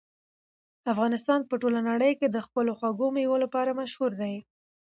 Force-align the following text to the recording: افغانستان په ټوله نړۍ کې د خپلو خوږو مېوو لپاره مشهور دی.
افغانستان 0.91 1.39
په 1.49 1.55
ټوله 1.61 1.79
نړۍ 1.89 2.11
کې 2.19 2.27
د 2.29 2.37
خپلو 2.45 2.71
خوږو 2.79 3.07
مېوو 3.15 3.41
لپاره 3.43 3.77
مشهور 3.81 4.11
دی. 4.21 4.35